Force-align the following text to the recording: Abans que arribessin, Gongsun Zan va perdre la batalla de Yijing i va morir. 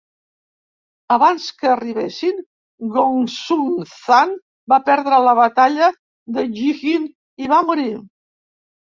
Abans 1.15 1.43
que 1.57 1.67
arribessin, 1.71 2.39
Gongsun 2.95 3.67
Zan 3.91 4.33
va 4.73 4.79
perdre 4.87 5.19
la 5.27 5.35
batalla 5.41 5.89
de 6.39 6.45
Yijing 6.61 7.05
i 7.45 7.51
va 7.53 7.61
morir. 7.69 7.93